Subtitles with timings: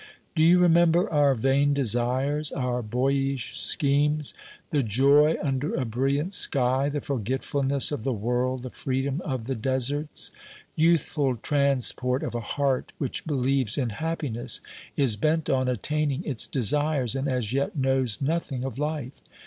[0.35, 4.33] Do you remember our vain desires, our boyish schemes?
[4.71, 9.53] The joy under a brilliant sky, the forgetfulness of the world, the freedom of the
[9.53, 10.31] deserts!
[10.75, 14.59] Youthful transport of a heart which believes in happi ness,
[14.97, 19.21] is bent on attaining its desires, and as yet knows nothing of life